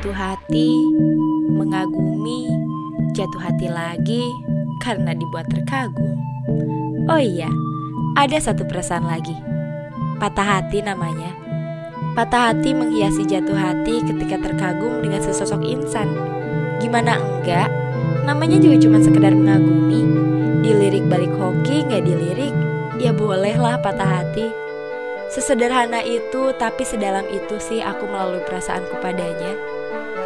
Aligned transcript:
jatuh 0.00 0.16
hati, 0.16 0.80
mengagumi, 1.52 2.48
jatuh 3.12 3.36
hati 3.36 3.68
lagi 3.68 4.32
karena 4.80 5.12
dibuat 5.12 5.44
terkagum. 5.52 6.16
Oh 7.04 7.20
iya, 7.20 7.52
ada 8.16 8.40
satu 8.40 8.64
perasaan 8.64 9.04
lagi. 9.04 9.36
Patah 10.16 10.56
hati 10.56 10.80
namanya. 10.80 11.36
Patah 12.16 12.48
hati 12.48 12.72
menghiasi 12.72 13.28
jatuh 13.28 13.52
hati 13.52 14.00
ketika 14.08 14.40
terkagum 14.40 15.04
dengan 15.04 15.20
sesosok 15.20 15.68
insan. 15.68 16.08
Gimana 16.80 17.20
enggak? 17.20 17.68
Namanya 18.24 18.56
juga 18.56 18.80
cuma 18.80 19.04
sekedar 19.04 19.36
mengagumi. 19.36 20.00
Dilirik 20.64 21.12
balik 21.12 21.36
hoki 21.36 21.84
nggak 21.84 22.08
dilirik, 22.08 22.56
ya 23.04 23.12
bolehlah 23.12 23.76
patah 23.84 24.24
hati. 24.24 24.48
Sesederhana 25.28 26.00
itu, 26.00 26.56
tapi 26.56 26.88
sedalam 26.88 27.28
itu 27.28 27.60
sih 27.60 27.84
aku 27.84 28.08
melalui 28.08 28.40
perasaanku 28.48 28.96
padanya. 29.04 29.79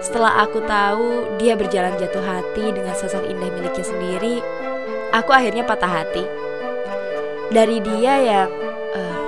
Setelah 0.00 0.42
aku 0.44 0.64
tahu 0.64 1.36
dia 1.36 1.54
berjalan 1.54 1.92
jatuh 2.00 2.24
hati 2.24 2.72
dengan 2.72 2.96
sosok 2.96 3.24
indah 3.28 3.52
miliknya 3.52 3.84
sendiri, 3.84 4.40
aku 5.12 5.30
akhirnya 5.30 5.62
patah 5.64 5.92
hati. 6.02 6.24
Dari 7.52 7.78
dia 7.84 8.14
yang, 8.18 8.50
uh, 8.96 9.18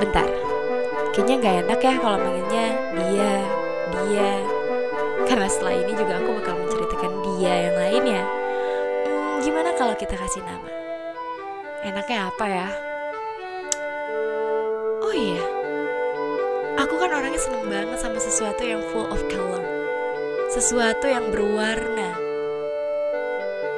bentar, 0.00 0.24
kayaknya 1.12 1.36
nggak 1.42 1.56
enak 1.68 1.80
ya 1.84 1.94
kalau 2.00 2.18
manggilnya 2.18 2.66
dia, 2.96 3.32
dia. 3.92 4.32
Karena 5.28 5.46
setelah 5.50 5.74
ini 5.76 5.92
juga 5.92 6.18
aku 6.18 6.30
bakal 6.40 6.54
menceritakan 6.58 7.12
dia 7.26 7.52
yang 7.68 7.76
lainnya. 7.76 8.22
Hmm, 9.06 9.42
gimana 9.44 9.70
kalau 9.76 9.94
kita 9.98 10.16
kasih 10.16 10.40
nama? 10.46 10.70
Enaknya 11.82 12.30
apa 12.30 12.46
ya? 12.46 12.68
Oh 15.02 15.12
iya, 15.12 15.42
aku 16.78 16.94
kan 16.96 17.10
orangnya 17.10 17.36
seneng 17.36 17.66
banget 17.68 17.98
sama 17.98 18.16
sesuatu 18.22 18.62
yang 18.62 18.80
full 18.94 19.10
of 19.10 19.20
color, 19.28 19.60
sesuatu 20.52 21.08
yang 21.08 21.32
berwarna. 21.32 22.12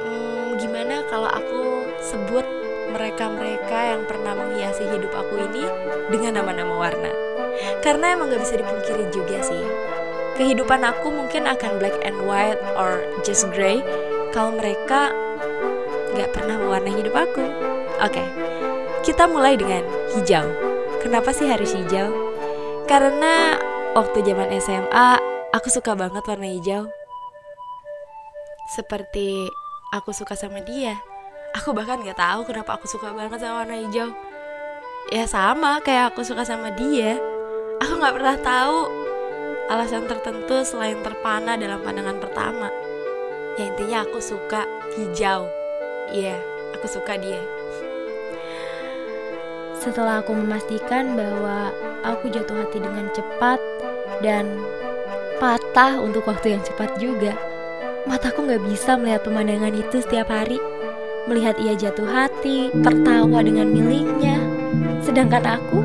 Hmm, 0.03 0.59
gimana 0.59 1.07
kalau 1.07 1.31
aku 1.31 1.87
sebut 2.03 2.43
mereka-mereka 2.91 3.95
yang 3.95 4.03
pernah 4.03 4.35
menghiasi 4.35 4.83
hidup 4.83 5.15
aku 5.15 5.39
ini 5.39 5.63
dengan 6.11 6.43
nama-nama 6.43 6.75
warna? 6.75 7.15
Karena 7.79 8.11
emang 8.11 8.27
gak 8.27 8.43
bisa 8.43 8.59
dipungkiri 8.59 9.07
juga 9.15 9.39
sih. 9.39 9.63
Kehidupan 10.35 10.83
aku 10.83 11.15
mungkin 11.15 11.47
akan 11.47 11.79
black 11.79 11.95
and 12.03 12.19
white 12.27 12.59
or 12.75 13.07
just 13.23 13.47
gray 13.55 13.79
kalau 14.35 14.59
mereka 14.59 15.15
gak 16.11 16.35
pernah 16.35 16.59
mewarnai 16.59 16.91
hidup 16.91 17.15
aku. 17.15 17.47
Oke, 18.03 18.19
okay, 18.19 18.27
kita 19.07 19.31
mulai 19.31 19.55
dengan 19.55 19.87
hijau. 20.11 20.43
Kenapa 20.99 21.31
sih 21.31 21.47
harus 21.47 21.71
hijau? 21.71 22.11
Karena 22.83 23.55
waktu 23.95 24.27
zaman 24.27 24.51
SMA 24.59 25.34
aku 25.55 25.71
suka 25.71 25.95
banget 25.95 26.19
warna 26.27 26.51
hijau. 26.51 26.91
Seperti 28.75 29.47
aku 29.95 30.11
suka 30.11 30.35
sama 30.35 30.59
dia. 30.59 30.99
Aku 31.55 31.71
bahkan 31.71 32.03
gak 32.03 32.19
tahu 32.19 32.43
kenapa 32.43 32.75
aku 32.75 32.91
suka 32.91 33.15
banget 33.15 33.39
sama 33.39 33.63
warna 33.63 33.79
hijau. 33.79 34.11
Ya 35.15 35.23
sama 35.31 35.79
kayak 35.79 36.11
aku 36.11 36.27
suka 36.27 36.43
sama 36.43 36.75
dia. 36.75 37.15
Aku 37.79 37.95
gak 38.03 38.19
pernah 38.19 38.35
tahu 38.35 38.79
alasan 39.71 40.11
tertentu 40.11 40.67
selain 40.67 40.99
terpana 40.99 41.55
dalam 41.55 41.79
pandangan 41.79 42.19
pertama. 42.19 42.67
Ya 43.55 43.71
intinya 43.71 44.03
aku 44.03 44.19
suka 44.19 44.67
hijau. 44.99 45.47
Iya, 46.11 46.35
aku 46.75 46.85
suka 46.91 47.15
dia. 47.15 47.39
Setelah 49.79 50.19
aku 50.19 50.35
memastikan 50.35 51.15
bahwa 51.15 51.71
aku 52.03 52.27
jatuh 52.27 52.59
hati 52.59 52.83
dengan 52.83 53.07
cepat 53.15 53.57
dan 54.19 54.59
patah 55.37 55.99
untuk 55.99 56.23
waktu 56.27 56.55
yang 56.55 56.63
cepat 56.63 56.95
juga, 56.95 57.35
mataku 58.07 58.47
gak 58.47 58.63
bisa 58.63 58.95
melihat 58.95 59.27
pemandangan 59.27 59.75
itu 59.75 59.99
setiap 59.99 60.31
hari. 60.31 60.59
Melihat 61.25 61.57
ia 61.57 61.73
jatuh 61.73 62.05
hati, 62.05 62.69
tertawa 62.85 63.41
dengan 63.41 63.73
miliknya, 63.73 64.37
sedangkan 65.01 65.41
aku 65.57 65.81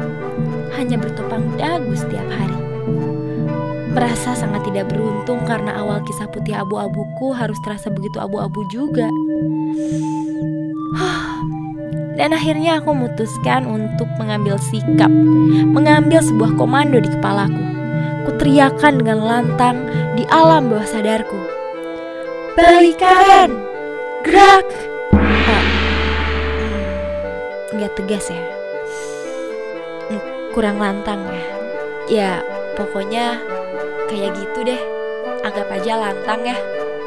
hanya 0.77 1.01
bertopang 1.01 1.49
dagu 1.57 1.97
setiap 1.97 2.29
hari. 2.29 2.59
Merasa 3.91 4.39
sangat 4.39 4.63
tidak 4.69 4.93
beruntung 4.93 5.43
karena 5.49 5.81
awal 5.81 5.99
kisah 6.07 6.31
putih 6.31 6.55
abu-abuku 6.55 7.35
harus 7.35 7.59
terasa 7.67 7.91
begitu 7.91 8.23
abu-abu 8.23 8.63
juga. 8.71 9.09
Dan 12.21 12.37
akhirnya 12.37 12.85
aku 12.85 12.93
memutuskan 12.93 13.65
untuk 13.65 14.07
mengambil 14.21 14.61
sikap, 14.61 15.09
mengambil 15.73 16.21
sebuah 16.21 16.53
komando 16.61 17.01
di 17.01 17.09
kepalaku. 17.09 17.80
Kuteriakan 18.27 19.01
dengan 19.01 19.21
lantang 19.25 19.87
di 20.17 20.25
alam 20.29 20.69
bawah 20.69 20.85
sadarku. 20.85 21.41
Balikan! 22.59 23.55
Gerak! 24.27 24.67
Oh, 25.17 25.65
hmm, 27.73 27.89
tegas 27.97 28.29
ya. 28.29 28.45
Hmm, 30.13 30.23
kurang 30.53 30.77
lantang 30.77 31.25
ya. 31.25 31.45
Ya, 32.11 32.33
pokoknya 32.77 33.41
kayak 34.13 34.37
gitu 34.37 34.67
deh. 34.67 34.83
Anggap 35.41 35.73
aja 35.73 35.97
lantang 35.97 36.45
ya. 36.45 36.59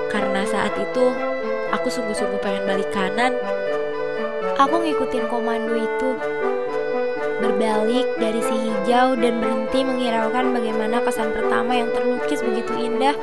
Karena 0.09 0.41
saat 0.45 0.74
itu 0.78 1.13
aku 1.74 1.90
sungguh-sungguh 1.90 2.38
pengen 2.41 2.69
balik 2.69 2.90
kanan 2.94 3.34
Aku 4.53 4.80
ngikutin 4.80 5.25
komando 5.28 5.74
itu 5.74 6.09
Berbalik 7.41 8.07
dari 8.21 8.41
si 8.44 8.55
hijau 8.55 9.17
dan 9.17 9.41
berhenti 9.41 9.81
menghiraukan 9.81 10.53
bagaimana 10.53 11.01
kesan 11.01 11.33
pertama 11.33 11.71
yang 11.73 11.89
terlukis 11.95 12.41
begitu 12.45 12.73
indah 12.77 13.16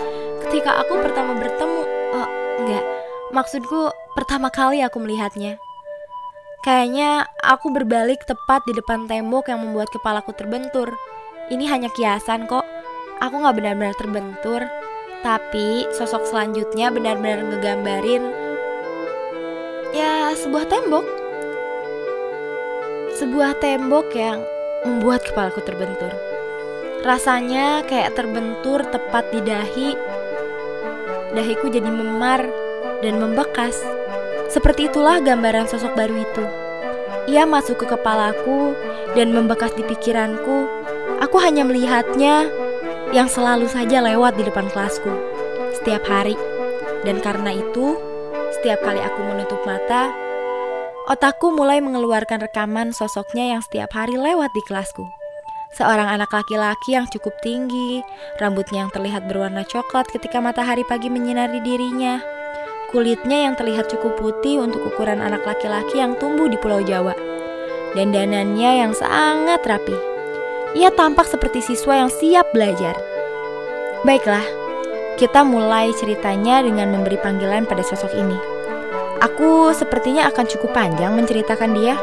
ketika 0.46 0.82
aku 0.82 0.98
pertama 0.98 1.38
bertemu. 1.38 1.82
Oh, 2.16 2.28
enggak. 2.62 2.84
Maksudku 3.30 3.94
pertama 4.18 4.50
kali 4.50 4.82
aku 4.82 4.98
melihatnya. 4.98 5.60
Kayaknya 6.60 7.24
aku 7.40 7.72
berbalik 7.72 8.26
tepat 8.26 8.66
di 8.68 8.76
depan 8.76 9.06
tembok 9.06 9.48
yang 9.48 9.62
membuat 9.64 9.88
kepalaku 9.94 10.34
terbentur. 10.36 10.92
Ini 11.48 11.64
hanya 11.70 11.88
kiasan 11.94 12.44
kok. 12.50 12.66
Aku 13.22 13.40
gak 13.40 13.56
benar-benar 13.56 13.96
terbentur. 13.96 14.66
Tapi 15.20 15.88
sosok 15.92 16.24
selanjutnya 16.28 16.88
benar-benar 16.88 17.44
ngegambarin 17.44 18.50
ya 19.90 20.30
sebuah 20.38 20.70
tembok 20.70 21.19
sebuah 23.20 23.60
tembok 23.60 24.16
yang 24.16 24.40
membuat 24.88 25.20
kepalaku 25.20 25.60
terbentur. 25.60 26.08
Rasanya 27.04 27.84
kayak 27.84 28.16
terbentur 28.16 28.80
tepat 28.88 29.28
di 29.28 29.44
dahi. 29.44 29.92
Dahiku 31.36 31.68
jadi 31.68 31.84
memar 31.84 32.48
dan 33.04 33.20
membekas. 33.20 33.76
Seperti 34.48 34.88
itulah 34.88 35.20
gambaran 35.20 35.68
sosok 35.68 35.92
baru 35.92 36.16
itu. 36.16 36.44
Ia 37.28 37.44
masuk 37.44 37.84
ke 37.84 37.92
kepalaku 37.92 38.72
dan 39.12 39.36
membekas 39.36 39.76
di 39.76 39.84
pikiranku. 39.84 40.64
Aku 41.20 41.36
hanya 41.44 41.68
melihatnya 41.68 42.48
yang 43.12 43.28
selalu 43.28 43.68
saja 43.68 44.00
lewat 44.00 44.40
di 44.40 44.48
depan 44.48 44.64
kelasku 44.72 45.12
setiap 45.76 46.08
hari. 46.08 46.40
Dan 47.04 47.20
karena 47.20 47.52
itu, 47.52 48.00
setiap 48.56 48.80
kali 48.80 49.04
aku 49.04 49.20
menutup 49.28 49.60
mata, 49.68 50.08
Otakku 51.10 51.50
mulai 51.50 51.82
mengeluarkan 51.82 52.38
rekaman 52.38 52.94
sosoknya 52.94 53.50
yang 53.50 53.66
setiap 53.66 53.90
hari 53.98 54.14
lewat 54.14 54.54
di 54.54 54.62
kelasku. 54.62 55.10
Seorang 55.74 56.06
anak 56.06 56.30
laki-laki 56.30 56.94
yang 56.94 57.10
cukup 57.10 57.34
tinggi, 57.42 57.98
rambutnya 58.38 58.86
yang 58.86 58.94
terlihat 58.94 59.26
berwarna 59.26 59.66
coklat 59.66 60.06
ketika 60.06 60.38
matahari 60.38 60.86
pagi 60.86 61.10
menyinari 61.10 61.58
dirinya. 61.66 62.22
Kulitnya 62.94 63.50
yang 63.50 63.58
terlihat 63.58 63.90
cukup 63.90 64.22
putih 64.22 64.62
untuk 64.62 64.86
ukuran 64.86 65.18
anak 65.18 65.42
laki-laki 65.42 65.98
yang 65.98 66.14
tumbuh 66.22 66.46
di 66.46 66.54
Pulau 66.62 66.78
Jawa. 66.78 67.18
Dan 67.98 68.14
danannya 68.14 68.70
yang 68.86 68.94
sangat 68.94 69.66
rapi. 69.66 69.98
Ia 70.78 70.94
tampak 70.94 71.26
seperti 71.26 71.58
siswa 71.58 72.06
yang 72.06 72.10
siap 72.22 72.54
belajar. 72.54 72.94
Baiklah, 74.06 74.46
kita 75.18 75.42
mulai 75.42 75.90
ceritanya 75.98 76.62
dengan 76.62 76.94
memberi 76.94 77.18
panggilan 77.18 77.66
pada 77.66 77.82
sosok 77.82 78.14
ini. 78.14 78.59
Aku 79.20 79.76
sepertinya 79.76 80.32
akan 80.32 80.48
cukup 80.48 80.72
panjang 80.72 81.12
menceritakan 81.12 81.76
dia 81.76 82.00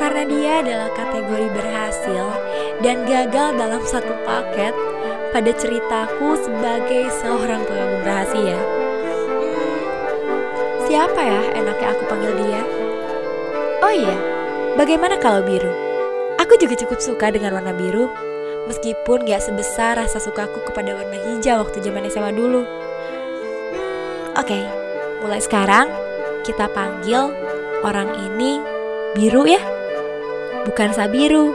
karena 0.00 0.24
dia 0.24 0.52
adalah 0.64 0.88
kategori 0.96 1.52
berhasil 1.52 2.24
dan 2.80 3.04
gagal 3.04 3.60
dalam 3.60 3.84
satu 3.84 4.16
paket 4.24 4.72
pada 5.36 5.52
ceritaku 5.52 6.32
sebagai 6.40 7.12
seorang 7.20 7.60
pengagum 7.68 8.02
rahasia. 8.08 8.56
Hmm, 9.36 9.76
siapa 10.88 11.20
ya 11.20 11.40
enaknya 11.60 11.92
aku 11.92 12.02
panggil 12.08 12.32
dia? 12.40 12.62
Oh 13.84 13.92
iya, 13.92 14.16
bagaimana 14.80 15.20
kalau 15.20 15.44
biru? 15.44 15.68
Aku 16.40 16.56
juga 16.56 16.72
cukup 16.72 17.04
suka 17.04 17.36
dengan 17.36 17.52
warna 17.52 17.76
biru, 17.76 18.08
meskipun 18.64 19.28
gak 19.28 19.44
sebesar 19.44 20.00
rasa 20.00 20.16
sukaku 20.16 20.64
kepada 20.72 20.96
warna 20.96 21.20
hijau 21.20 21.68
waktu 21.68 21.84
zaman 21.84 22.08
SMA 22.08 22.32
dulu. 22.32 22.64
Hmm, 23.76 24.40
Oke, 24.40 24.56
okay, 24.56 24.64
mulai 25.20 25.44
sekarang 25.44 26.06
kita 26.46 26.70
panggil 26.70 27.34
orang 27.82 28.14
ini 28.22 28.62
Biru 29.18 29.48
ya? 29.50 29.58
Bukan 30.68 30.94
Sabiru. 30.94 31.50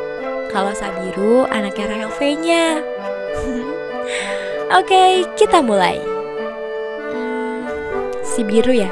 Kalau 0.52 0.76
Sabiru 0.76 1.48
anaknya 1.48 1.86
Rahel 1.88 2.12
V-nya. 2.20 2.84
Oke, 4.82 5.24
kita 5.40 5.64
mulai. 5.64 6.02
Hmm, 7.14 7.70
si 8.26 8.42
biru 8.44 8.74
ya. 8.74 8.90